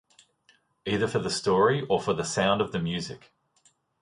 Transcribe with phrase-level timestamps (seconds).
[0.87, 3.31] Either for the story or for the sound of the music.